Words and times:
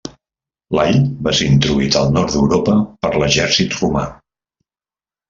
L'all 0.77 0.95
va 1.27 1.33
ser 1.39 1.49
introduït 1.55 1.97
al 1.99 2.09
nord 2.15 2.33
d'Europa 2.37 2.79
per 3.05 3.13
l'exèrcit 3.25 3.77
romà. 3.83 4.03